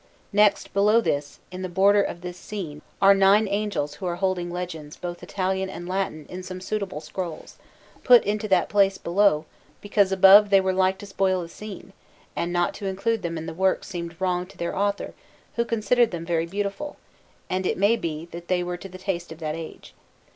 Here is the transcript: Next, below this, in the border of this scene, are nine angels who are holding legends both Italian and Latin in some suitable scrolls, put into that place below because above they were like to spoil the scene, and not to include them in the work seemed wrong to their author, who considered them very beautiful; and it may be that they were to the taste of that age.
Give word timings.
Next, 0.33 0.73
below 0.73 0.99
this, 0.99 1.39
in 1.51 1.61
the 1.61 1.69
border 1.69 2.01
of 2.01 2.21
this 2.21 2.35
scene, 2.35 2.81
are 3.03 3.13
nine 3.13 3.47
angels 3.47 3.93
who 3.93 4.07
are 4.07 4.15
holding 4.15 4.49
legends 4.49 4.97
both 4.97 5.21
Italian 5.21 5.69
and 5.69 5.87
Latin 5.87 6.25
in 6.27 6.41
some 6.41 6.59
suitable 6.59 7.01
scrolls, 7.01 7.59
put 8.03 8.23
into 8.23 8.47
that 8.47 8.67
place 8.67 8.97
below 8.97 9.45
because 9.79 10.11
above 10.11 10.49
they 10.49 10.59
were 10.59 10.73
like 10.73 10.97
to 10.97 11.05
spoil 11.05 11.43
the 11.43 11.49
scene, 11.49 11.93
and 12.35 12.51
not 12.51 12.73
to 12.73 12.87
include 12.87 13.21
them 13.21 13.37
in 13.37 13.45
the 13.45 13.53
work 13.53 13.83
seemed 13.83 14.19
wrong 14.19 14.47
to 14.47 14.57
their 14.57 14.75
author, 14.75 15.13
who 15.55 15.63
considered 15.63 16.09
them 16.09 16.25
very 16.25 16.47
beautiful; 16.47 16.97
and 17.47 17.67
it 17.67 17.77
may 17.77 17.95
be 17.95 18.25
that 18.31 18.47
they 18.47 18.63
were 18.63 18.77
to 18.77 18.89
the 18.89 18.97
taste 18.97 19.31
of 19.31 19.37
that 19.37 19.53
age. 19.55 19.93